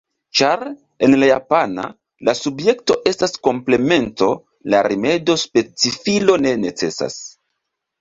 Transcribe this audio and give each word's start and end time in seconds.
Ĉar, 0.39 0.61
en 1.07 1.11
la 1.23 1.27
japana, 1.29 1.85
la 2.31 2.35
subjekto 2.39 2.99
estas 3.13 3.37
komplemento, 3.49 4.33
la 4.75 4.83
rimedo 4.91 5.39
specifilo 5.47 6.43
ne 6.49 6.59
necesas. 6.69 7.25